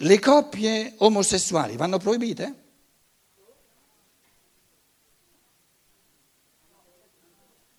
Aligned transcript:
le 0.00 0.18
coppie 0.20 0.94
omosessuali 0.98 1.76
vanno 1.76 1.98
proibite? 1.98 2.66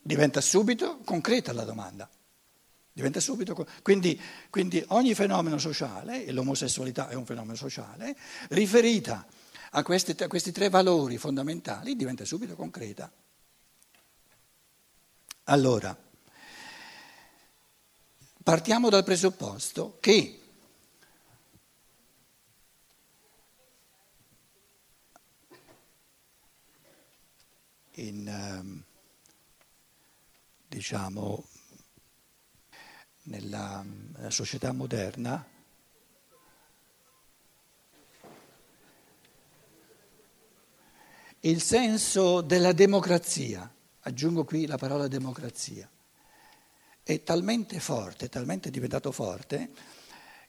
Diventa 0.02 0.40
subito 0.40 0.98
concreta 1.04 1.52
la 1.52 1.64
domanda. 1.64 2.08
Diventa 2.92 3.20
subito, 3.20 3.66
quindi, 3.82 4.20
quindi 4.50 4.84
ogni 4.88 5.14
fenomeno 5.14 5.58
sociale, 5.58 6.26
e 6.26 6.32
l'omosessualità 6.32 7.08
è 7.08 7.14
un 7.14 7.24
fenomeno 7.24 7.54
sociale, 7.54 8.16
riferita 8.48 9.24
a 9.70 9.82
questi, 9.82 10.20
a 10.22 10.28
questi 10.28 10.50
tre 10.52 10.68
valori 10.68 11.16
fondamentali, 11.16 11.94
diventa 11.94 12.24
subito 12.24 12.56
concreta. 12.56 13.10
Allora, 15.44 15.96
partiamo 18.42 18.90
dal 18.90 19.04
presupposto 19.04 19.96
che 20.00 20.39
in, 28.00 28.26
ehm, 28.26 28.82
diciamo, 30.68 31.44
nella, 33.24 33.84
nella 33.84 34.30
società 34.30 34.72
moderna. 34.72 35.46
Il 41.40 41.62
senso 41.62 42.42
della 42.42 42.72
democrazia, 42.72 43.72
aggiungo 44.00 44.44
qui 44.44 44.66
la 44.66 44.76
parola 44.76 45.08
democrazia, 45.08 45.88
è 47.02 47.22
talmente 47.22 47.80
forte, 47.80 48.28
talmente 48.28 48.70
diventato 48.70 49.10
forte, 49.10 49.70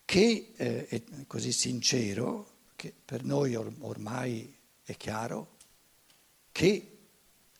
che 0.03 0.53
eh, 0.55 0.87
è 0.87 1.01
così 1.27 1.51
sincero, 1.53 2.49
che 2.75 2.93
per 3.05 3.23
noi 3.23 3.55
or- 3.55 3.73
ormai 3.79 4.53
è 4.83 4.97
chiaro, 4.97 5.57
che 6.51 7.00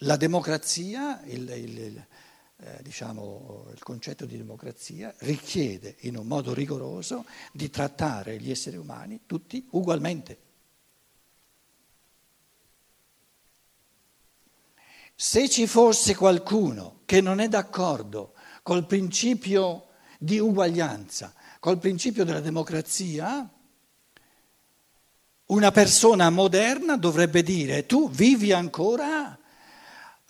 la 0.03 0.15
democrazia, 0.15 1.21
il, 1.25 1.49
il, 1.49 2.05
eh, 2.57 2.79
diciamo, 2.81 3.67
il 3.73 3.83
concetto 3.83 4.25
di 4.25 4.37
democrazia 4.37 5.13
richiede 5.19 5.97
in 6.01 6.17
un 6.17 6.27
modo 6.27 6.53
rigoroso 6.53 7.25
di 7.51 7.69
trattare 7.69 8.39
gli 8.39 8.51
esseri 8.51 8.77
umani 8.77 9.21
tutti 9.25 9.67
ugualmente. 9.71 10.39
Se 15.15 15.47
ci 15.49 15.67
fosse 15.67 16.15
qualcuno 16.15 17.01
che 17.05 17.21
non 17.21 17.39
è 17.39 17.47
d'accordo 17.47 18.33
col 18.63 18.87
principio 18.87 19.87
di 20.17 20.39
uguaglianza, 20.39 21.33
col 21.59 21.77
principio 21.77 22.23
della 22.25 22.39
democrazia, 22.39 23.47
una 25.45 25.71
persona 25.71 26.29
moderna 26.31 26.97
dovrebbe 26.97 27.43
dire 27.43 27.85
tu 27.85 28.09
vivi 28.09 28.51
ancora 28.51 29.37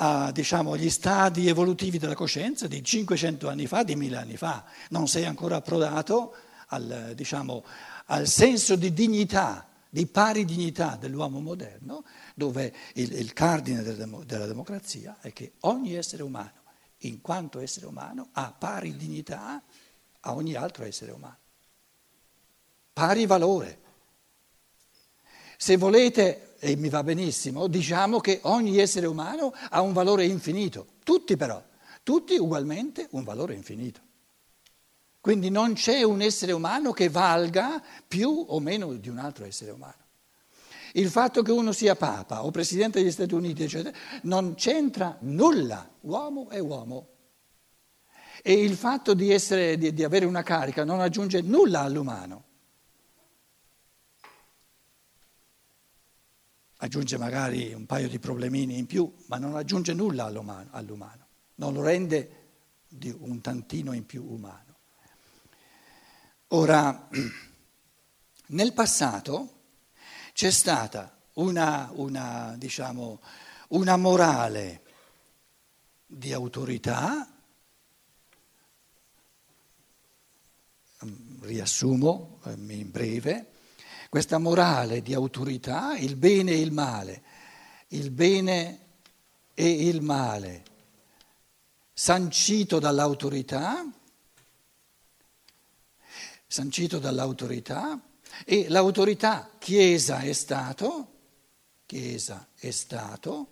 a, 0.03 0.31
diciamo, 0.31 0.73
agli 0.73 0.89
stadi 0.89 1.47
evolutivi 1.47 1.99
della 1.99 2.15
coscienza 2.15 2.67
di 2.67 2.83
500 2.83 3.47
anni 3.47 3.67
fa, 3.67 3.83
di 3.83 3.95
1000 3.95 4.17
anni 4.17 4.35
fa, 4.35 4.65
non 4.89 5.07
sei 5.07 5.25
ancora 5.25 5.57
approdato 5.57 6.35
al, 6.67 7.13
diciamo, 7.15 7.63
al 8.07 8.27
senso 8.27 8.75
di 8.75 8.93
dignità, 8.93 9.67
di 9.87 10.07
pari 10.07 10.43
dignità 10.43 10.97
dell'uomo 10.99 11.39
moderno, 11.39 12.03
dove 12.33 12.73
il, 12.95 13.13
il 13.13 13.33
cardine 13.33 13.83
della, 13.83 14.07
della 14.25 14.47
democrazia 14.47 15.17
è 15.21 15.31
che 15.33 15.53
ogni 15.61 15.93
essere 15.93 16.23
umano, 16.23 16.59
in 17.03 17.21
quanto 17.21 17.59
essere 17.59 17.85
umano, 17.85 18.29
ha 18.31 18.51
pari 18.57 18.95
dignità 18.95 19.61
a 20.21 20.33
ogni 20.33 20.55
altro 20.55 20.83
essere 20.83 21.11
umano, 21.11 21.37
pari 22.91 23.27
valore. 23.27 23.79
Se 25.57 25.77
volete, 25.77 26.50
e 26.63 26.75
mi 26.75 26.89
va 26.89 27.03
benissimo, 27.03 27.65
diciamo 27.65 28.19
che 28.19 28.39
ogni 28.43 28.77
essere 28.77 29.07
umano 29.07 29.51
ha 29.71 29.81
un 29.81 29.93
valore 29.93 30.25
infinito, 30.25 30.85
tutti 31.03 31.35
però, 31.35 31.61
tutti 32.03 32.35
ugualmente 32.35 33.07
un 33.11 33.23
valore 33.23 33.55
infinito. 33.55 33.99
Quindi 35.19 35.49
non 35.49 35.73
c'è 35.73 36.03
un 36.03 36.21
essere 36.21 36.51
umano 36.51 36.91
che 36.91 37.09
valga 37.09 37.81
più 38.07 38.45
o 38.47 38.59
meno 38.59 38.93
di 38.93 39.09
un 39.09 39.17
altro 39.17 39.45
essere 39.45 39.71
umano. 39.71 39.95
Il 40.93 41.09
fatto 41.09 41.41
che 41.41 41.51
uno 41.51 41.71
sia 41.71 41.95
papa 41.95 42.45
o 42.45 42.51
presidente 42.51 43.01
degli 43.01 43.11
Stati 43.11 43.33
Uniti, 43.33 43.63
eccetera, 43.63 43.97
non 44.23 44.53
c'entra 44.53 45.17
nulla, 45.21 45.89
uomo 46.01 46.47
è 46.49 46.59
uomo. 46.59 47.07
E 48.43 48.53
il 48.53 48.75
fatto 48.75 49.15
di, 49.15 49.31
essere, 49.31 49.79
di, 49.79 49.93
di 49.93 50.03
avere 50.03 50.25
una 50.25 50.43
carica 50.43 50.83
non 50.83 50.99
aggiunge 50.99 51.41
nulla 51.41 51.79
all'umano. 51.79 52.49
Aggiunge 56.83 57.19
magari 57.19 57.73
un 57.73 57.85
paio 57.85 58.09
di 58.09 58.17
problemini 58.17 58.79
in 58.79 58.87
più, 58.87 59.13
ma 59.27 59.37
non 59.37 59.55
aggiunge 59.55 59.93
nulla 59.93 60.25
all'umano, 60.25 61.27
non 61.55 61.73
lo 61.73 61.83
rende 61.83 62.39
un 63.19 63.39
tantino 63.39 63.93
in 63.93 64.07
più 64.07 64.25
umano. 64.27 64.77
Ora, 66.47 67.07
nel 68.47 68.73
passato 68.73 69.59
c'è 70.33 70.49
stata 70.49 71.19
una, 71.33 71.91
una, 71.93 72.55
diciamo, 72.57 73.21
una 73.69 73.95
morale 73.95 74.81
di 76.07 76.33
autorità, 76.33 77.31
riassumo 81.41 82.39
eh, 82.45 82.53
in 82.53 82.89
breve, 82.89 83.51
questa 84.11 84.39
morale 84.39 85.01
di 85.01 85.13
autorità, 85.13 85.95
il 85.95 86.17
bene 86.17 86.51
e 86.51 86.59
il 86.59 86.73
male, 86.73 87.23
il 87.91 88.11
bene 88.11 88.79
e 89.53 89.87
il 89.87 90.01
male, 90.01 90.65
sancito 91.93 92.77
dall'autorità, 92.77 93.89
sancito 96.45 96.99
dall'autorità, 96.99 97.97
e 98.43 98.67
l'autorità 98.67 99.49
Chiesa 99.57 100.19
è 100.19 100.33
Stato, 100.33 101.11
Chiesa 101.85 102.49
è 102.55 102.69
Stato, 102.71 103.47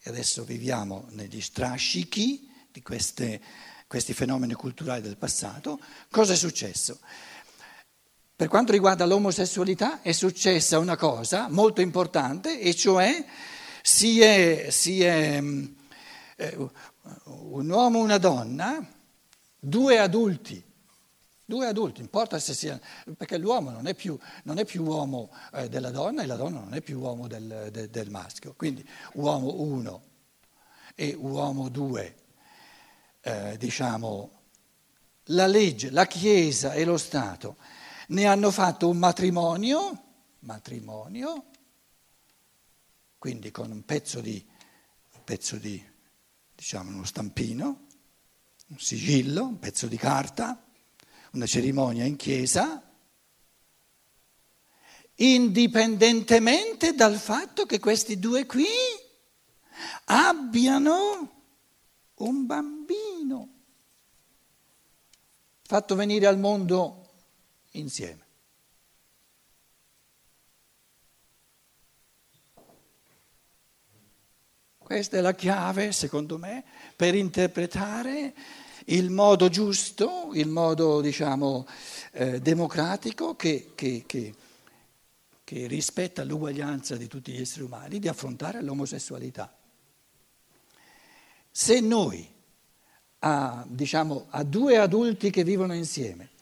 e 0.00 0.10
adesso 0.10 0.44
viviamo 0.44 1.06
negli 1.08 1.40
strascichi 1.40 2.48
di 2.70 2.82
queste, 2.82 3.42
questi 3.88 4.14
fenomeni 4.14 4.52
culturali 4.52 5.02
del 5.02 5.16
passato, 5.16 5.80
cosa 6.08 6.34
è 6.34 6.36
successo? 6.36 7.00
Per 8.36 8.48
quanto 8.48 8.72
riguarda 8.72 9.06
l'omosessualità 9.06 10.02
è 10.02 10.12
successa 10.12 10.78
una 10.78 10.96
cosa 10.96 11.48
molto 11.48 11.80
importante, 11.80 12.60
e 12.60 12.74
cioè 12.74 13.24
si 13.80 14.20
è, 14.20 14.66
si 14.68 15.02
è 15.02 15.42
eh, 16.36 16.70
un 17.24 17.70
uomo 17.70 17.98
e 18.00 18.02
una 18.02 18.18
donna, 18.18 18.86
due 19.58 19.98
adulti, 19.98 20.62
Due 21.48 21.68
adulti, 21.68 22.00
importa 22.00 22.40
se 22.40 22.54
sia, 22.54 22.80
perché 23.16 23.38
l'uomo 23.38 23.70
non 23.70 23.86
è 23.86 23.94
più, 23.94 24.18
non 24.42 24.58
è 24.58 24.64
più 24.64 24.82
uomo 24.82 25.30
eh, 25.52 25.68
della 25.68 25.90
donna 25.90 26.24
e 26.24 26.26
la 26.26 26.34
donna 26.34 26.58
non 26.58 26.74
è 26.74 26.80
più 26.80 26.98
uomo 26.98 27.28
del, 27.28 27.68
de, 27.70 27.88
del 27.88 28.10
maschio. 28.10 28.54
Quindi 28.56 28.84
uomo 29.12 29.60
1 29.60 30.02
e 30.96 31.14
uomo 31.16 31.68
2, 31.68 32.14
eh, 33.20 33.56
diciamo, 33.58 34.30
la 35.26 35.46
legge, 35.46 35.90
la 35.90 36.06
Chiesa 36.06 36.72
e 36.72 36.84
lo 36.84 36.96
Stato 36.96 37.56
ne 38.08 38.26
hanno 38.26 38.50
fatto 38.50 38.88
un 38.88 38.98
matrimonio, 38.98 40.04
matrimonio, 40.40 41.44
quindi 43.18 43.50
con 43.50 43.70
un 43.70 43.84
pezzo 43.84 44.20
di, 44.20 44.44
un 45.14 45.24
pezzo 45.24 45.56
di 45.56 45.82
diciamo, 46.54 46.90
uno 46.90 47.04
stampino, 47.04 47.86
un 48.68 48.78
sigillo, 48.78 49.44
un 49.44 49.58
pezzo 49.58 49.86
di 49.86 49.96
carta 49.96 50.60
una 51.36 51.46
cerimonia 51.46 52.04
in 52.04 52.16
chiesa, 52.16 52.82
indipendentemente 55.16 56.94
dal 56.94 57.16
fatto 57.16 57.66
che 57.66 57.78
questi 57.78 58.18
due 58.18 58.46
qui 58.46 58.66
abbiano 60.06 61.42
un 62.14 62.46
bambino. 62.46 63.48
Fatto 65.62 65.94
venire 65.94 66.26
al 66.26 66.38
mondo 66.38 67.05
insieme. 67.78 68.24
Questa 74.78 75.16
è 75.16 75.20
la 75.20 75.34
chiave, 75.34 75.90
secondo 75.90 76.38
me, 76.38 76.62
per 76.94 77.16
interpretare 77.16 78.32
il 78.86 79.10
modo 79.10 79.48
giusto, 79.48 80.30
il 80.34 80.46
modo 80.46 81.00
diciamo 81.00 81.66
eh, 82.12 82.40
democratico 82.40 83.34
che, 83.34 83.72
che, 83.74 84.04
che, 84.06 84.34
che 85.42 85.66
rispetta 85.66 86.22
l'uguaglianza 86.22 86.96
di 86.96 87.08
tutti 87.08 87.32
gli 87.32 87.40
esseri 87.40 87.64
umani 87.64 87.98
di 87.98 88.06
affrontare 88.06 88.62
l'omosessualità. 88.62 89.52
Se 91.50 91.80
noi 91.80 92.32
a, 93.20 93.64
diciamo, 93.66 94.26
a 94.30 94.44
due 94.44 94.78
adulti 94.78 95.30
che 95.30 95.42
vivono 95.42 95.74
insieme 95.74 96.34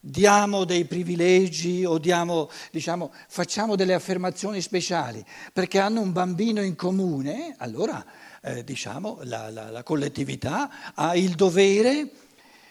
diamo 0.00 0.64
dei 0.64 0.84
privilegi 0.84 1.84
o 1.84 1.98
diamo, 1.98 2.50
diciamo, 2.70 3.12
facciamo 3.28 3.76
delle 3.76 3.94
affermazioni 3.94 4.60
speciali 4.60 5.24
perché 5.52 5.78
hanno 5.78 6.00
un 6.00 6.12
bambino 6.12 6.62
in 6.62 6.76
comune, 6.76 7.54
allora 7.58 8.04
eh, 8.42 8.64
diciamo, 8.64 9.20
la, 9.22 9.50
la, 9.50 9.70
la 9.70 9.82
collettività 9.82 10.94
ha 10.94 11.16
il 11.16 11.34
dovere 11.34 12.10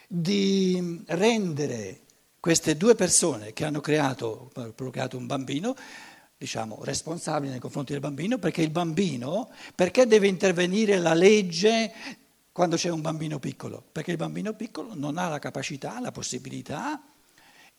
di 0.08 1.04
rendere 1.08 2.02
queste 2.40 2.78
due 2.78 2.96
persone 2.96 3.52
che 3.52 3.66
hanno 3.66 3.82
creato, 3.82 4.52
creato 4.92 5.18
un 5.18 5.26
bambino, 5.26 5.76
diciamo, 6.38 6.80
responsabili 6.84 7.52
nei 7.52 7.60
confronti 7.60 7.92
del 7.92 8.02
bambino, 8.02 8.38
perché 8.38 8.62
il 8.62 8.70
bambino, 8.70 9.50
perché 9.76 10.08
deve 10.08 10.28
intervenire 10.28 10.98
la 10.98 11.14
legge 11.14 11.94
quando 12.54 12.78
c'è 12.78 12.90
un 12.90 13.02
bambino 13.02 13.38
piccolo? 13.38 13.84
Perché 13.92 14.12
il 14.12 14.18
bambino 14.18 14.54
piccolo 14.54 14.92
non 14.94 15.18
ha 15.18 15.28
la 15.28 15.40
capacità, 15.40 16.00
la 16.00 16.12
possibilità, 16.12 17.02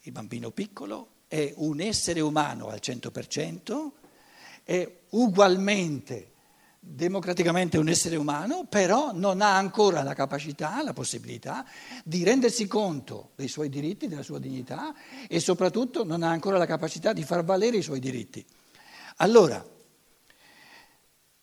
il 0.09 0.13
bambino 0.13 0.51
piccolo 0.51 1.17
è 1.29 1.53
un 1.57 1.81
essere 1.81 2.21
umano 2.21 2.69
al 2.69 2.81
100%, 2.83 3.91
è 4.65 4.91
ugualmente 5.11 6.33
democraticamente 6.81 7.77
un 7.77 7.89
essere 7.89 8.17
umano, 8.17 8.65
però 8.65 9.13
non 9.13 9.43
ha 9.43 9.57
ancora 9.57 10.03
la 10.03 10.15
capacità, 10.15 10.83
la 10.83 10.95
possibilità 10.95 11.67
di 12.03 12.25
rendersi 12.25 12.67
conto 12.67 13.33
dei 13.35 13.49
suoi 13.49 13.69
diritti, 13.69 14.09
della 14.09 14.23
sua 14.23 14.39
dignità 14.39 14.95
e 15.29 15.41
soprattutto 15.41 16.05
non 16.05 16.23
ha 16.23 16.31
ancora 16.31 16.57
la 16.57 16.67
capacità 16.67 17.13
di 17.13 17.23
far 17.23 17.45
valere 17.45 17.77
i 17.77 17.83
suoi 17.83 18.01
diritti. 18.01 18.45
Allora, 19.17 19.63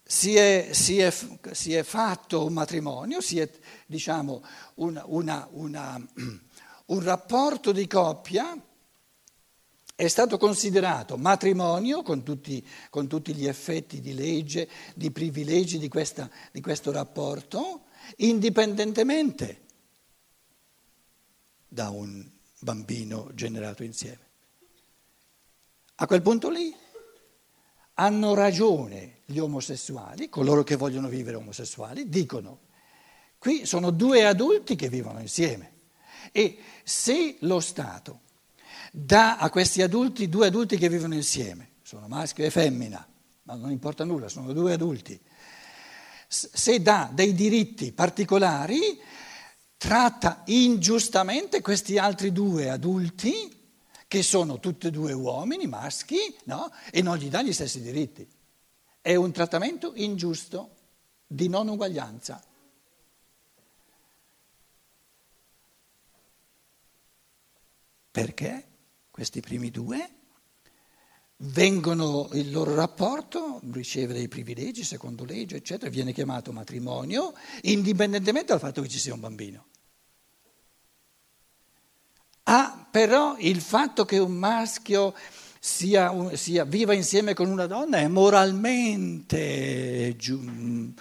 si 0.08 0.36
è, 0.36 0.70
si 0.72 1.00
è, 1.00 1.14
si 1.52 1.74
è 1.74 1.84
fatto 1.84 2.46
un 2.46 2.54
matrimonio, 2.54 3.22
si 3.22 3.40
è 3.40 3.50
diciamo 3.86 4.44
una, 4.76 5.04
una, 5.06 5.48
una, 5.52 6.02
un 6.86 7.02
rapporto 7.02 7.72
di 7.72 7.88
coppia 7.88 8.60
è 9.96 10.08
stato 10.08 10.38
considerato 10.38 11.18
matrimonio 11.18 12.04
con 12.04 12.22
tutti, 12.22 12.66
con 12.90 13.08
tutti, 13.08 13.34
gli 13.34 13.48
effetti 13.48 14.02
di 14.02 14.14
legge, 14.14 14.70
di 14.94 15.10
privilegi 15.10 15.80
di, 15.80 15.88
questa, 15.88 16.30
di 16.52 16.60
questo 16.60 16.92
rapporto, 16.92 17.86
indipendentemente 18.18 19.62
da 21.68 21.90
un 21.90 22.30
bambino 22.60 23.30
generato 23.34 23.84
insieme. 23.84 24.24
A 25.96 26.08
quel 26.08 26.22
punto 26.22 26.50
lì 26.50 26.76
hanno 27.94 28.34
ragione 28.34 29.22
gli 29.26 29.38
omosessuali, 29.40 30.28
coloro 30.28 30.64
che 30.64 30.76
vogliono 30.76 31.08
vivere 31.08 31.38
omosessuali, 31.38 32.10
dicono, 32.10 32.60
qui 33.38 33.66
sono 33.66 33.92
due 33.92 34.26
adulti 34.26 34.76
che 34.76 34.90
vivono 34.90 35.22
insieme 35.22 35.75
e 36.32 36.58
se 36.84 37.38
lo 37.40 37.60
Stato 37.60 38.22
dà 38.92 39.38
a 39.38 39.50
questi 39.50 39.82
adulti, 39.82 40.30
due 40.30 40.48
adulti 40.48 40.78
che 40.78 40.90
vivono 40.90 41.16
insieme, 41.16 41.72
sono 41.84 42.08
maschio 42.08 42.46
e 42.46 42.50
femmina, 42.50 43.06
ma 43.44 43.56
non 43.56 43.72
importa 43.72 44.04
nulla, 44.04 44.28
sono 44.30 44.54
due 44.54 44.74
adulti, 44.74 45.20
se 46.28 46.82
dà 46.82 47.10
dei 47.14 47.34
diritti 47.34 47.92
particolari, 47.92 49.00
tratta 49.78 50.42
ingiustamente 50.46 51.62
questi 51.62 51.98
altri 51.98 52.32
due 52.32 52.70
adulti, 52.70 53.54
che 54.08 54.24
sono 54.24 54.60
tutti 54.60 54.88
e 54.88 54.92
due 54.92 55.14
uomini, 55.14 55.68
maschi, 55.68 56.18
no? 56.46 56.72
e 56.92 57.02
non 57.02 57.18
gli 57.18 57.28
dà 57.28 57.42
gli 57.42 57.54
stessi 57.54 57.82
diritti. 57.82 58.28
È 59.02 59.16
un 59.16 59.32
trattamento 59.32 59.92
ingiusto, 59.96 60.76
di 61.28 61.48
non 61.50 61.68
uguaglianza. 61.68 62.42
Perché? 68.16 68.66
questi 69.12 69.42
primi 69.42 69.72
due, 69.72 70.10
vengono, 71.38 72.30
il 72.32 72.50
loro 72.50 72.76
rapporto 72.76 73.60
riceve 73.72 74.14
dei 74.14 74.30
privilegi 74.30 74.86
secondo 74.86 75.26
legge, 75.26 75.58
eccetera, 75.58 75.90
viene 75.90 76.14
chiamato 76.14 76.54
matrimonio, 76.54 77.34
indipendentemente 77.64 78.48
dal 78.48 78.60
fatto 78.60 78.82
che 78.82 78.88
ci 78.88 79.00
sia 79.00 79.14
un 79.14 79.20
bambino. 79.20 79.66
Ha 82.44 82.88
però 82.90 83.36
il 83.40 83.60
fatto 83.60 84.06
che 84.06 84.18
un 84.18 84.34
maschio 84.34 85.14
sia, 85.66 86.14
sia, 86.36 86.64
viva 86.64 86.94
insieme 86.94 87.34
con 87.34 87.50
una 87.50 87.66
donna 87.66 87.98
è 87.98 88.08
moralmente 88.08 90.16
eh, 90.16 90.94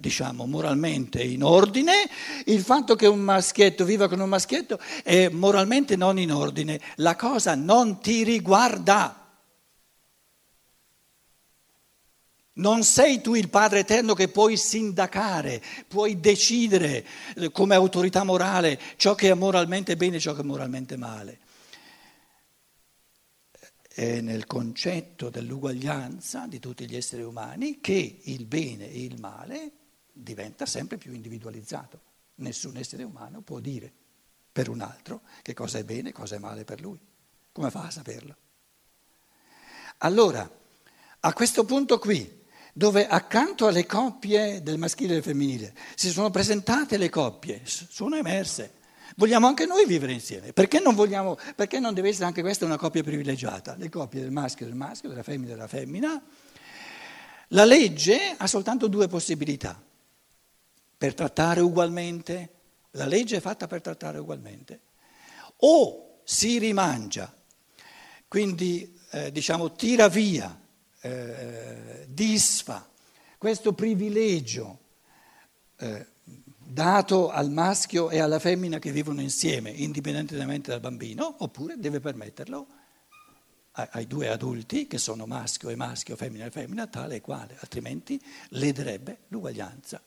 diciamo, 0.00 0.46
moralmente 0.46 1.22
in 1.22 1.42
ordine, 1.42 2.08
il 2.46 2.62
fatto 2.62 2.96
che 2.96 3.06
un 3.06 3.20
maschietto 3.20 3.84
viva 3.84 4.08
con 4.08 4.20
un 4.20 4.30
maschietto 4.30 4.80
è 5.04 5.28
moralmente 5.28 5.94
non 5.94 6.18
in 6.18 6.32
ordine, 6.32 6.80
la 6.96 7.16
cosa 7.16 7.54
non 7.54 8.00
ti 8.00 8.24
riguarda. 8.24 9.26
Non 12.54 12.84
sei 12.84 13.20
tu 13.20 13.34
il 13.34 13.50
Padre 13.50 13.80
Eterno 13.80 14.14
che 14.14 14.28
puoi 14.28 14.56
sindacare, 14.56 15.62
puoi 15.86 16.18
decidere 16.18 17.04
eh, 17.36 17.52
come 17.52 17.74
autorità 17.74 18.24
morale 18.24 18.80
ciò 18.96 19.14
che 19.14 19.30
è 19.30 19.34
moralmente 19.34 19.96
bene 19.96 20.16
e 20.16 20.20
ciò 20.20 20.32
che 20.32 20.40
è 20.40 20.44
moralmente 20.44 20.96
male 20.96 21.40
è 23.98 24.20
nel 24.20 24.46
concetto 24.46 25.28
dell'uguaglianza 25.28 26.46
di 26.46 26.60
tutti 26.60 26.88
gli 26.88 26.94
esseri 26.94 27.22
umani 27.22 27.80
che 27.80 28.20
il 28.22 28.44
bene 28.44 28.88
e 28.88 29.02
il 29.02 29.18
male 29.18 29.72
diventa 30.12 30.66
sempre 30.66 30.98
più 30.98 31.12
individualizzato. 31.12 32.00
Nessun 32.36 32.76
essere 32.76 33.02
umano 33.02 33.40
può 33.40 33.58
dire 33.58 33.92
per 34.52 34.68
un 34.68 34.82
altro 34.82 35.22
che 35.42 35.52
cosa 35.52 35.78
è 35.78 35.84
bene 35.84 36.10
e 36.10 36.12
cosa 36.12 36.36
è 36.36 36.38
male 36.38 36.62
per 36.62 36.80
lui. 36.80 36.96
Come 37.50 37.70
fa 37.70 37.86
a 37.86 37.90
saperlo? 37.90 38.36
Allora, 39.98 40.48
a 41.18 41.32
questo 41.32 41.64
punto 41.64 41.98
qui, 41.98 42.44
dove 42.72 43.04
accanto 43.08 43.66
alle 43.66 43.84
coppie 43.84 44.62
del 44.62 44.78
maschile 44.78 45.10
e 45.10 45.14
del 45.14 45.24
femminile 45.24 45.74
si 45.96 46.10
sono 46.10 46.30
presentate 46.30 46.98
le 46.98 47.08
coppie, 47.08 47.62
sono 47.64 48.14
emerse 48.14 48.74
Vogliamo 49.16 49.46
anche 49.46 49.66
noi 49.66 49.86
vivere 49.86 50.12
insieme. 50.12 50.52
Perché 50.52 50.80
non, 50.80 50.94
vogliamo, 50.94 51.36
perché 51.54 51.78
non 51.80 51.94
deve 51.94 52.10
essere 52.10 52.26
anche 52.26 52.42
questa 52.42 52.64
una 52.64 52.76
coppia 52.76 53.02
privilegiata? 53.02 53.74
Le 53.76 53.88
coppie 53.88 54.20
del 54.20 54.30
maschio 54.30 54.66
e 54.66 54.68
del 54.68 54.78
maschio, 54.78 55.08
della 55.08 55.22
femmina 55.22 55.52
e 55.52 55.54
della 55.54 55.68
femmina. 55.68 56.22
La 57.48 57.64
legge 57.64 58.34
ha 58.36 58.46
soltanto 58.46 58.88
due 58.88 59.08
possibilità. 59.08 59.80
Per 60.98 61.14
trattare 61.14 61.60
ugualmente, 61.60 62.50
la 62.92 63.06
legge 63.06 63.36
è 63.36 63.40
fatta 63.40 63.66
per 63.66 63.80
trattare 63.80 64.18
ugualmente. 64.18 64.80
O 65.58 66.20
si 66.24 66.58
rimangia, 66.58 67.34
quindi 68.28 69.00
eh, 69.10 69.32
diciamo 69.32 69.72
tira 69.72 70.08
via, 70.08 70.60
eh, 71.00 72.04
disfa 72.08 72.86
questo 73.38 73.72
privilegio. 73.72 74.78
Eh, 75.76 76.06
dato 76.78 77.28
al 77.28 77.50
maschio 77.50 78.08
e 78.08 78.20
alla 78.20 78.38
femmina 78.38 78.78
che 78.78 78.92
vivono 78.92 79.20
insieme, 79.20 79.70
indipendentemente 79.70 80.70
dal 80.70 80.78
bambino, 80.78 81.34
oppure 81.38 81.76
deve 81.76 81.98
permetterlo 81.98 82.68
ai 83.72 84.06
due 84.06 84.28
adulti 84.28 84.86
che 84.86 84.96
sono 84.96 85.26
maschio 85.26 85.70
e 85.70 85.74
maschio, 85.74 86.14
femmina 86.14 86.44
e 86.44 86.52
femmina, 86.52 86.86
tale 86.86 87.16
e 87.16 87.20
quale, 87.20 87.56
altrimenti 87.58 88.22
lederebbe 88.50 89.22
l'uguaglianza. 89.26 90.00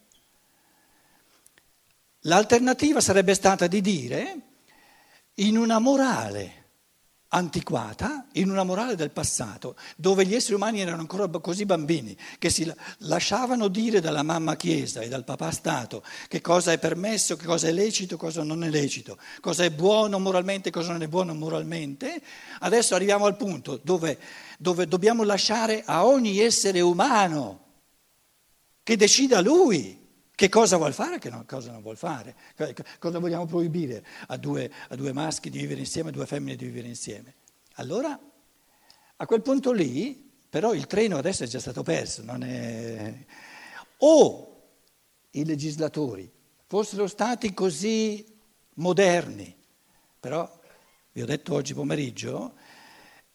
L'alternativa 2.21 3.01
sarebbe 3.01 3.33
stata 3.33 3.67
di 3.67 3.81
dire 3.81 4.41
in 5.35 5.57
una 5.57 5.79
morale 5.79 6.60
antiquata 7.33 8.25
in 8.33 8.49
una 8.49 8.63
morale 8.63 8.95
del 8.95 9.11
passato, 9.11 9.75
dove 9.95 10.25
gli 10.25 10.35
esseri 10.35 10.55
umani 10.55 10.81
erano 10.81 11.01
ancora 11.01 11.27
così 11.27 11.65
bambini 11.65 12.15
che 12.39 12.49
si 12.49 12.71
lasciavano 12.99 13.67
dire 13.67 14.01
dalla 14.01 14.23
mamma 14.23 14.55
Chiesa 14.55 15.01
e 15.01 15.07
dal 15.07 15.23
papà 15.23 15.51
Stato 15.51 16.03
che 16.27 16.41
cosa 16.41 16.71
è 16.71 16.77
permesso, 16.77 17.35
che 17.35 17.45
cosa 17.45 17.67
è 17.67 17.71
lecito, 17.71 18.17
cosa 18.17 18.43
non 18.43 18.63
è 18.63 18.69
lecito, 18.69 19.17
cosa 19.39 19.63
è 19.63 19.71
buono 19.71 20.19
moralmente, 20.19 20.71
cosa 20.71 20.91
non 20.91 21.03
è 21.03 21.07
buono 21.07 21.33
moralmente, 21.33 22.21
adesso 22.59 22.95
arriviamo 22.95 23.25
al 23.25 23.37
punto 23.37 23.79
dove, 23.81 24.17
dove 24.57 24.87
dobbiamo 24.87 25.23
lasciare 25.23 25.83
a 25.85 26.05
ogni 26.05 26.39
essere 26.39 26.81
umano 26.81 27.59
che 28.83 28.97
decida 28.97 29.39
lui 29.39 30.00
che 30.41 30.49
cosa 30.49 30.77
vuol 30.77 30.91
fare 30.91 31.17
e 31.17 31.19
che 31.19 31.31
cosa 31.45 31.71
non 31.71 31.83
vuol 31.83 31.97
fare? 31.97 32.35
Cosa 32.97 33.19
vogliamo 33.19 33.45
proibire 33.45 34.03
a 34.25 34.37
due, 34.37 34.71
a 34.87 34.95
due 34.95 35.13
maschi 35.13 35.51
di 35.51 35.59
vivere 35.59 35.81
insieme, 35.81 36.09
a 36.09 36.11
due 36.11 36.25
femmine 36.25 36.55
di 36.55 36.65
vivere 36.65 36.87
insieme? 36.87 37.35
Allora, 37.73 38.19
a 39.17 39.25
quel 39.27 39.43
punto 39.43 39.71
lì, 39.71 40.31
però 40.49 40.73
il 40.73 40.87
treno 40.87 41.17
adesso 41.17 41.43
è 41.43 41.47
già 41.47 41.59
stato 41.59 41.83
perso, 41.83 42.23
è... 42.25 43.13
o 43.97 44.61
i 45.29 45.45
legislatori 45.45 46.31
fossero 46.65 47.05
stati 47.05 47.53
così 47.53 48.25
moderni, 48.75 49.55
però 50.19 50.51
vi 51.11 51.21
ho 51.21 51.25
detto 51.27 51.53
oggi 51.53 51.75
pomeriggio, 51.75 52.53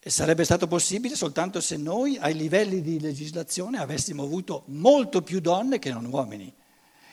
sarebbe 0.00 0.42
stato 0.42 0.66
possibile 0.66 1.14
soltanto 1.14 1.60
se 1.60 1.76
noi 1.76 2.18
ai 2.18 2.34
livelli 2.34 2.80
di 2.80 2.98
legislazione 2.98 3.78
avessimo 3.78 4.24
avuto 4.24 4.64
molto 4.66 5.22
più 5.22 5.38
donne 5.38 5.78
che 5.78 5.92
non 5.92 6.04
uomini. 6.06 6.52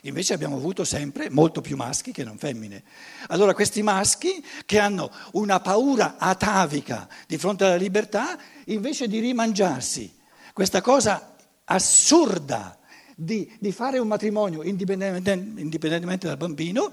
Invece 0.06 0.34
abbiamo 0.34 0.58
avuto 0.58 0.84
sempre 0.84 1.30
molto 1.30 1.62
più 1.62 1.78
maschi 1.78 2.12
che 2.12 2.24
non 2.24 2.38
femmine. 2.38 2.84
Allora 3.28 3.54
questi 3.54 3.82
maschi 3.82 4.44
che 4.66 4.80
hanno 4.80 5.10
una 5.34 5.60
paura 5.62 6.18
atavica 6.18 7.08
di 7.26 7.38
fronte 7.38 7.64
alla 7.64 7.76
libertà, 7.76 8.38
invece 8.66 9.08
di 9.08 9.20
rimangiarsi 9.20 10.14
questa 10.52 10.82
cosa 10.82 11.36
assurda 11.66 12.78
di, 13.16 13.50
di 13.60 13.72
fare 13.72 13.98
un 13.98 14.08
matrimonio 14.08 14.64
indipendentemente, 14.64 15.62
indipendentemente 15.62 16.28
dal 16.28 16.38
bambino, 16.38 16.92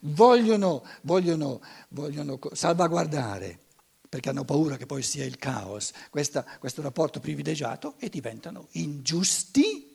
vogliono, 0.00 0.84
vogliono, 1.02 1.60
vogliono 1.88 2.38
salvaguardare 2.52 3.58
perché 4.06 4.28
hanno 4.28 4.44
paura 4.44 4.76
che 4.76 4.86
poi 4.86 5.02
sia 5.02 5.24
il 5.24 5.38
caos, 5.38 5.92
questa, 6.10 6.44
questo 6.58 6.82
rapporto 6.82 7.20
privilegiato 7.20 7.94
e 7.98 8.08
diventano 8.08 8.66
ingiusti. 8.72 9.89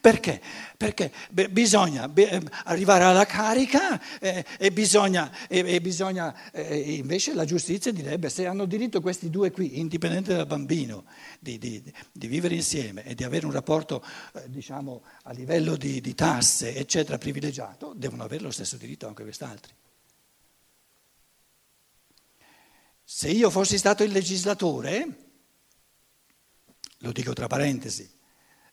Perché? 0.00 0.40
Perché 0.76 1.12
beh, 1.30 1.50
bisogna 1.50 2.08
beh, 2.08 2.28
ehm, 2.28 2.48
arrivare 2.64 3.04
alla 3.04 3.26
carica 3.26 4.00
eh, 4.20 4.44
e 4.58 4.70
bisogna, 4.70 5.30
e, 5.48 5.58
e 5.74 5.80
bisogna 5.80 6.50
eh, 6.50 6.94
invece 6.94 7.34
la 7.34 7.44
giustizia 7.44 7.92
direbbe 7.92 8.28
se 8.28 8.46
hanno 8.46 8.64
diritto 8.64 9.00
questi 9.00 9.30
due 9.30 9.50
qui, 9.50 9.78
indipendente 9.78 10.34
dal 10.34 10.46
bambino, 10.46 11.04
di, 11.40 11.58
di, 11.58 11.82
di 12.12 12.26
vivere 12.26 12.54
insieme 12.54 13.04
e 13.04 13.14
di 13.14 13.24
avere 13.24 13.46
un 13.46 13.52
rapporto 13.52 14.04
eh, 14.34 14.42
diciamo 14.48 15.02
a 15.24 15.32
livello 15.32 15.76
di, 15.76 16.00
di 16.00 16.14
tasse 16.14 16.74
eccetera 16.74 17.18
privilegiato, 17.18 17.92
devono 17.94 18.24
avere 18.24 18.42
lo 18.42 18.50
stesso 18.50 18.76
diritto 18.76 19.06
anche 19.06 19.22
quest'altri. 19.22 19.72
Se 23.10 23.30
io 23.30 23.48
fossi 23.48 23.78
stato 23.78 24.04
il 24.04 24.12
legislatore, 24.12 25.16
lo 26.98 27.12
dico 27.12 27.32
tra 27.32 27.46
parentesi, 27.46 28.17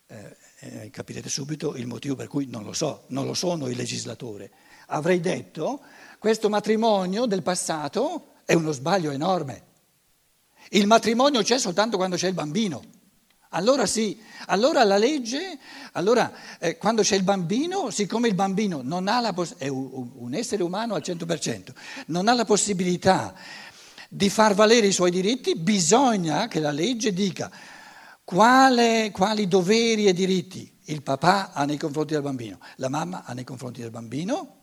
eh, 0.08 0.38
eh, 0.60 0.90
capirete 0.92 1.30
subito 1.30 1.76
il 1.76 1.88
motivo 1.88 2.16
per 2.16 2.28
cui 2.28 2.46
non 2.48 2.64
lo 2.64 2.74
so, 2.74 3.06
non 3.08 3.26
lo 3.26 3.34
sono 3.34 3.68
il 3.68 3.76
legislatore, 3.76 4.52
avrei 4.88 5.20
detto 5.20 5.82
questo 6.20 6.50
matrimonio 6.50 7.26
del 7.26 7.42
passato 7.42 8.34
è 8.46 8.54
uno 8.54 8.72
sbaglio 8.72 9.12
enorme. 9.12 9.64
Il 10.70 10.88
matrimonio 10.88 11.42
c'è 11.42 11.60
soltanto 11.60 11.98
quando 11.98 12.16
c'è 12.16 12.28
il 12.28 12.34
bambino. 12.34 12.84
Allora 13.50 13.86
sì, 13.86 14.20
allora 14.48 14.84
la 14.84 14.98
legge, 14.98 15.58
allora 15.94 16.32
eh, 16.60 16.78
quando 16.78 17.04
c'è 17.04 17.16
il 17.16 17.24
bambino, 17.24 17.90
siccome 17.90 18.28
il 18.28 18.34
bambino 18.34 18.82
non 18.84 19.08
ha 19.08 19.20
la 19.22 19.34
poss- 19.34 19.56
è 19.58 19.68
un, 19.68 20.10
un 20.16 20.34
essere 20.34 20.64
umano 20.64 20.96
al 20.96 21.04
100%, 21.06 21.74
non 22.08 22.28
ha 22.28 22.34
la 22.34 22.44
possibilità 22.44 23.34
di 24.10 24.30
far 24.30 24.56
valere 24.56 24.88
i 24.88 24.92
suoi 24.92 25.12
diritti, 25.12 25.56
bisogna 25.56 26.48
che 26.48 26.60
la 26.60 26.72
legge 26.72 27.14
dica 27.14 27.52
quale, 28.26 29.12
quali 29.12 29.48
doveri 29.48 30.08
e 30.08 30.14
diritti? 30.14 30.80
Il 30.88 31.02
papà 31.02 31.54
ha 31.54 31.64
nei 31.64 31.78
confronti 31.78 32.14
del 32.14 32.22
bambino, 32.22 32.60
la 32.76 32.90
mamma 32.90 33.24
ha 33.24 33.34
nei 33.34 33.46
confronti 33.46 33.82
del 33.82 33.92
bambino, 33.92 34.56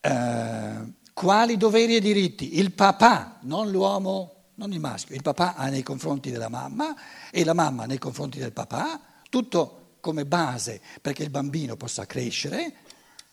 eh, 0.00 0.92
quali 1.14 1.56
doveri 1.56 1.96
e 1.96 2.00
diritti? 2.00 2.58
Il 2.58 2.72
papà, 2.72 3.38
non 3.42 3.70
l'uomo, 3.70 4.50
non 4.56 4.72
il 4.72 4.80
maschio, 4.80 5.14
il 5.14 5.22
papà 5.22 5.54
ha 5.54 5.68
nei 5.68 5.82
confronti 5.82 6.30
della 6.30 6.50
mamma 6.50 6.94
e 7.30 7.44
la 7.44 7.54
mamma 7.54 7.86
nei 7.86 7.98
confronti 7.98 8.38
del 8.38 8.52
papà, 8.52 9.00
tutto 9.30 9.96
come 10.00 10.26
base 10.26 10.80
perché 11.00 11.22
il 11.22 11.30
bambino 11.30 11.76
possa 11.76 12.04
crescere. 12.04 12.74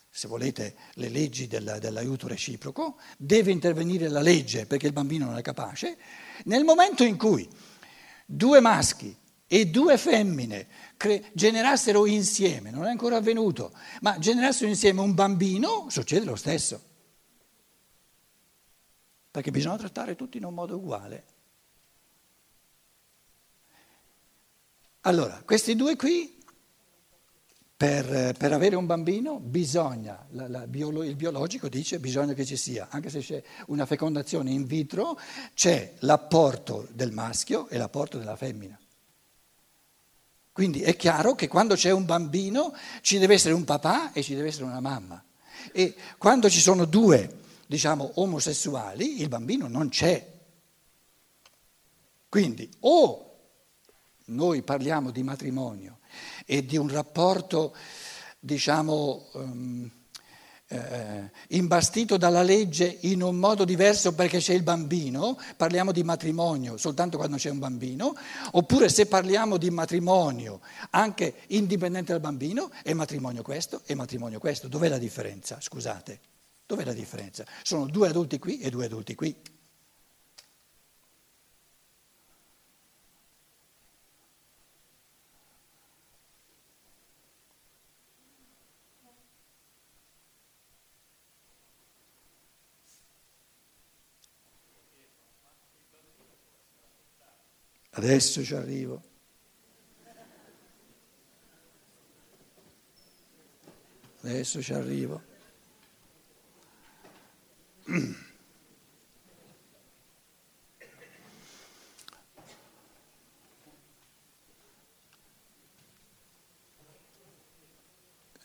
Se 0.08 0.28
volete, 0.28 0.76
le 0.94 1.08
leggi 1.08 1.46
del, 1.46 1.78
dell'aiuto 1.80 2.28
reciproco, 2.28 2.96
deve 3.18 3.50
intervenire 3.50 4.08
la 4.08 4.20
legge 4.20 4.66
perché 4.66 4.86
il 4.86 4.92
bambino 4.92 5.26
non 5.26 5.36
è 5.36 5.42
capace, 5.42 5.98
nel 6.44 6.64
momento 6.64 7.04
in 7.04 7.16
cui 7.16 7.48
due 8.26 8.60
maschi 8.60 9.16
e 9.46 9.66
due 9.66 9.98
femmine 9.98 10.66
cre- 10.96 11.30
generassero 11.34 12.06
insieme, 12.06 12.70
non 12.70 12.84
è 12.86 12.90
ancora 12.90 13.16
avvenuto, 13.16 13.72
ma 14.00 14.18
generassero 14.18 14.68
insieme 14.68 15.00
un 15.00 15.14
bambino, 15.14 15.86
succede 15.90 16.24
lo 16.24 16.36
stesso. 16.36 16.90
Perché 19.30 19.50
bisogna 19.50 19.76
trattare 19.76 20.14
tutti 20.14 20.36
in 20.36 20.44
un 20.44 20.54
modo 20.54 20.76
uguale. 20.76 21.24
Allora, 25.02 25.42
questi 25.44 25.74
due 25.74 25.96
qui 25.96 26.41
per, 27.82 28.36
per, 28.38 28.52
avere 28.52 28.76
un 28.76 28.86
bambino 28.86 29.40
bisogna, 29.40 30.24
la, 30.30 30.46
la, 30.46 30.62
il 30.62 31.16
biologico 31.16 31.68
dice 31.68 31.98
bisogna 31.98 32.32
che 32.32 32.44
ci 32.44 32.56
sia, 32.56 32.86
anche 32.88 33.10
se 33.10 33.18
c'è 33.18 33.42
una 33.66 33.86
fecondazione 33.86 34.52
in 34.52 34.66
vitro, 34.66 35.18
c'è 35.52 35.94
l'apporto 35.98 36.86
del 36.92 37.10
maschio 37.10 37.66
e 37.68 37.78
l'apporto 37.78 38.18
della 38.18 38.36
femmina. 38.36 38.78
Quindi 40.52 40.80
è 40.82 40.94
chiaro 40.94 41.34
che 41.34 41.48
quando 41.48 41.74
c'è 41.74 41.90
un 41.90 42.04
bambino 42.04 42.72
ci 43.00 43.18
deve 43.18 43.34
essere 43.34 43.52
un 43.52 43.64
papà 43.64 44.12
e 44.12 44.22
ci 44.22 44.36
deve 44.36 44.46
essere 44.46 44.66
una 44.66 44.78
mamma. 44.78 45.20
E 45.72 45.96
quando 46.18 46.48
ci 46.48 46.60
sono 46.60 46.84
due, 46.84 47.40
diciamo, 47.66 48.12
omosessuali, 48.14 49.20
il 49.20 49.26
bambino 49.26 49.66
non 49.66 49.88
c'è. 49.88 50.24
Quindi 52.28 52.70
o 52.78 53.31
noi 54.34 54.62
parliamo 54.62 55.10
di 55.10 55.22
matrimonio 55.22 55.98
e 56.46 56.64
di 56.64 56.76
un 56.76 56.88
rapporto, 56.88 57.74
diciamo, 58.40 59.28
um, 59.32 59.90
eh, 60.72 61.30
imbastito 61.48 62.16
dalla 62.16 62.42
legge 62.42 62.98
in 63.02 63.22
un 63.22 63.36
modo 63.36 63.64
diverso 63.64 64.14
perché 64.14 64.38
c'è 64.38 64.54
il 64.54 64.62
bambino, 64.62 65.38
parliamo 65.56 65.92
di 65.92 66.02
matrimonio 66.02 66.78
soltanto 66.78 67.18
quando 67.18 67.36
c'è 67.36 67.50
un 67.50 67.58
bambino, 67.58 68.14
oppure 68.52 68.88
se 68.88 69.06
parliamo 69.06 69.58
di 69.58 69.70
matrimonio 69.70 70.60
anche 70.90 71.34
indipendente 71.48 72.12
dal 72.12 72.20
bambino, 72.20 72.70
è 72.82 72.94
matrimonio 72.94 73.42
questo 73.42 73.82
e 73.84 73.94
matrimonio 73.94 74.38
questo. 74.38 74.66
Dov'è 74.68 74.88
la 74.88 74.98
differenza? 74.98 75.58
Scusate, 75.60 76.20
dov'è 76.66 76.84
la 76.84 76.94
differenza? 76.94 77.44
Sono 77.62 77.86
due 77.86 78.08
adulti 78.08 78.38
qui 78.38 78.58
e 78.58 78.70
due 78.70 78.86
adulti 78.86 79.14
qui. 79.14 79.36
Adesso 97.94 98.42
ci 98.42 98.54
arrivo. 98.54 99.02
Adesso 104.22 104.62
ci 104.62 104.72
arrivo. 104.72 105.22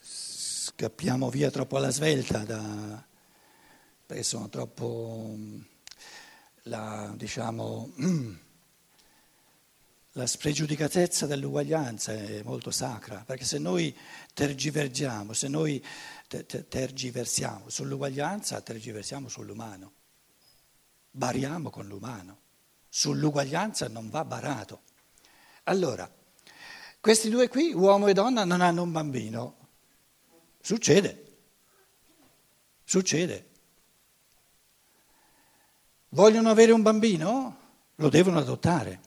Scappiamo 0.02 1.30
via 1.30 1.50
troppo 1.50 1.78
alla 1.78 1.90
svelta 1.90 2.40
da, 2.40 3.02
perché 4.06 4.24
sono 4.24 4.50
troppo, 4.50 5.38
la, 6.64 7.14
diciamo, 7.16 7.94
la 10.18 10.26
spregiudicatezza 10.26 11.28
dell'uguaglianza 11.28 12.12
è 12.12 12.42
molto 12.42 12.72
sacra, 12.72 13.24
perché 13.24 13.46
se 13.46 13.60
noi 13.60 13.96
tergivergiamo, 14.34 15.32
se 15.32 15.48
noi 15.48 15.84
tergiversiamo 16.28 17.70
sull'uguaglianza, 17.70 18.60
tergiversiamo 18.62 19.30
sull'umano, 19.30 19.94
bariamo 21.12 21.70
con 21.70 21.86
l'umano, 21.86 22.40
sull'uguaglianza 22.90 23.90
non 23.90 24.10
va 24.10 24.26
barato. 24.26 24.82
Allora, 25.66 26.12
questi 27.00 27.30
due 27.30 27.48
qui, 27.48 27.74
uomo 27.74 28.08
e 28.08 28.14
donna, 28.14 28.44
non 28.44 28.62
hanno 28.62 28.82
un 28.82 28.92
bambino. 28.92 29.68
Succede, 30.60 31.38
succede. 32.84 33.50
Vogliono 36.10 36.50
avere 36.50 36.72
un 36.72 36.82
bambino? 36.82 37.60
Lo 37.98 38.10
devono 38.10 38.40
adottare. 38.40 39.06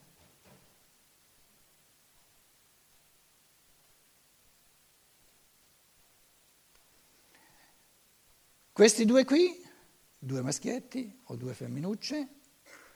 Questi 8.80 9.04
due 9.04 9.26
qui, 9.26 9.62
due 10.18 10.40
maschietti 10.40 11.20
o 11.25 11.37
due 11.37 11.52
femminucce, 11.52 12.28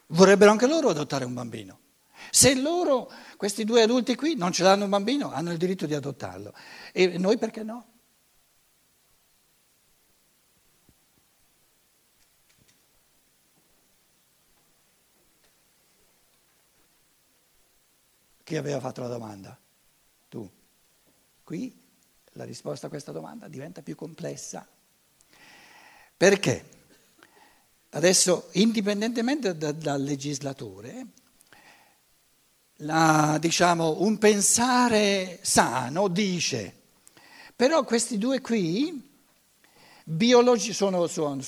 vorrebbero 0.07 0.51
anche 0.51 0.67
loro 0.67 0.89
adottare 0.89 1.27
un 1.27 1.35
bambino. 1.35 1.79
Se 2.31 2.55
loro, 2.55 3.13
questi 3.37 3.65
due 3.65 3.83
adulti 3.83 4.15
qui, 4.15 4.35
non 4.35 4.51
ce 4.51 4.63
l'hanno 4.63 4.85
un 4.85 4.89
bambino, 4.89 5.31
hanno 5.31 5.53
il 5.53 5.59
diritto 5.59 5.85
di 5.85 5.93
adottarlo. 5.93 6.55
E 6.91 7.19
noi 7.19 7.37
perché 7.37 7.63
no? 7.63 7.87
Chi 18.43 18.57
aveva 18.57 18.81
fatto 18.81 19.03
la 19.03 19.09
domanda? 19.09 19.61
Tu. 20.31 20.51
Qui 21.45 21.79
la 22.33 22.45
risposta 22.45 22.87
a 22.87 22.89
questa 22.89 23.13
domanda 23.13 23.49
diventa 23.49 23.83
più 23.83 23.95
complessa. 23.95 24.67
Perché? 26.25 26.65
Adesso, 27.91 28.49
indipendentemente 28.53 29.59
da, 29.59 29.73
dal 29.73 30.03
legislatore, 30.03 31.07
la, 32.77 33.37
diciamo, 33.39 34.01
un 34.01 34.17
pensare 34.17 35.39
sano 35.43 36.09
dice, 36.09 36.73
però 37.55 37.85
questi 37.85 38.17
due 38.17 38.41
qui, 38.41 39.07
biologi, 40.03 40.73
sono, 40.73 41.07
sono, 41.09 41.39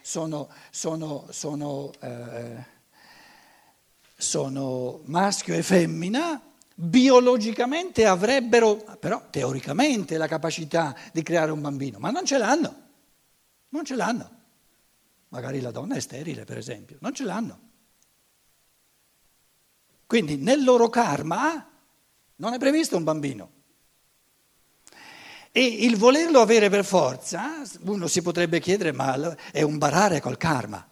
sono, 0.00 1.92
eh, 2.00 2.64
sono 4.16 5.00
maschio 5.04 5.52
e 5.52 5.62
femmina, 5.62 6.40
biologicamente 6.74 8.06
avrebbero, 8.06 8.76
però 8.98 9.24
teoricamente, 9.28 10.16
la 10.16 10.28
capacità 10.28 10.96
di 11.12 11.22
creare 11.22 11.50
un 11.50 11.60
bambino, 11.60 11.98
ma 11.98 12.10
non 12.10 12.24
ce 12.24 12.38
l'hanno, 12.38 12.83
non 13.74 13.84
ce 13.84 13.96
l'hanno. 13.96 14.30
Magari 15.30 15.60
la 15.60 15.72
donna 15.72 15.96
è 15.96 16.00
sterile, 16.00 16.44
per 16.44 16.56
esempio, 16.56 16.96
non 17.00 17.12
ce 17.12 17.24
l'hanno. 17.24 17.60
Quindi 20.06 20.36
nel 20.36 20.62
loro 20.62 20.88
karma 20.88 21.70
non 22.36 22.52
è 22.52 22.58
previsto 22.58 22.96
un 22.96 23.02
bambino. 23.02 23.50
E 25.50 25.64
il 25.64 25.96
volerlo 25.96 26.40
avere 26.40 26.68
per 26.68 26.84
forza, 26.84 27.62
uno 27.80 28.06
si 28.06 28.22
potrebbe 28.22 28.60
chiedere, 28.60 28.92
ma 28.92 29.36
è 29.50 29.62
un 29.62 29.76
barare 29.78 30.20
col 30.20 30.36
karma. 30.36 30.88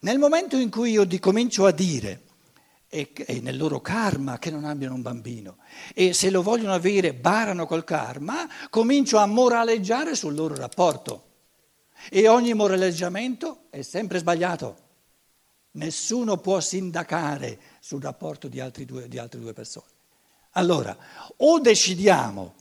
Nel 0.00 0.18
momento 0.18 0.56
in 0.56 0.70
cui 0.70 0.92
io 0.92 1.06
comincio 1.18 1.66
a 1.66 1.70
dire 1.70 2.22
è, 2.88 3.10
nel 3.40 3.58
loro 3.58 3.82
karma 3.82 4.38
che 4.38 4.50
non 4.50 4.64
abbiano 4.64 4.94
un 4.94 5.02
bambino 5.02 5.58
e 5.94 6.14
se 6.14 6.30
lo 6.30 6.42
vogliono 6.42 6.72
avere 6.72 7.12
barano 7.12 7.66
col 7.66 7.84
karma, 7.84 8.48
comincio 8.70 9.18
a 9.18 9.26
moraleggiare 9.26 10.14
sul 10.14 10.34
loro 10.34 10.56
rapporto 10.56 11.28
e 12.08 12.28
ogni 12.28 12.54
moraleggiamento 12.54 13.64
è 13.70 13.82
sempre 13.82 14.18
sbagliato. 14.18 14.88
Nessuno 15.72 16.38
può 16.38 16.60
sindacare 16.60 17.58
sul 17.80 18.02
rapporto 18.02 18.48
di, 18.48 18.62
due, 18.84 19.08
di 19.08 19.18
altre 19.18 19.40
due 19.40 19.52
persone. 19.52 19.86
Allora, 20.52 20.96
o 21.36 21.60
decidiamo 21.60 22.54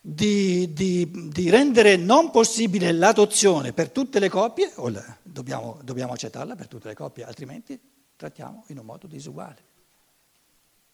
di, 0.00 0.72
di, 0.72 1.28
di, 1.30 1.48
rendere 1.48 1.96
non 1.96 2.32
possibile 2.32 2.90
l'adozione 2.90 3.72
per 3.72 3.90
tutte 3.90 4.18
le 4.18 4.28
coppie, 4.28 4.72
o 4.76 4.88
la, 4.88 5.16
dobbiamo, 5.22 5.78
dobbiamo 5.84 6.12
accettarla 6.12 6.56
per 6.56 6.66
tutte 6.66 6.88
le 6.88 6.94
coppie, 6.94 7.24
altrimenti 7.24 7.78
trattiamo 8.16 8.64
in 8.68 8.78
un 8.78 8.84
modo 8.84 9.06
disuguale. 9.06 9.70